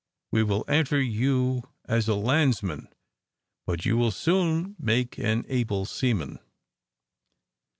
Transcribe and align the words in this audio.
We 0.31 0.41
will 0.41 0.65
enter 0.67 0.99
you 0.99 1.61
as 1.85 2.07
a 2.07 2.15
landsman; 2.15 2.87
but 3.67 3.85
you 3.85 3.97
will 3.97 4.09
soon 4.09 4.75
make 4.79 5.19
an 5.19 5.45
able 5.47 5.85
seaman." 5.85 6.39